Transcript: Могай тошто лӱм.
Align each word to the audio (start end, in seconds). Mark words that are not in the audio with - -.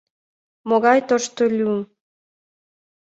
Могай 0.67 0.99
тошто 1.09 1.43
лӱм. 1.57 1.79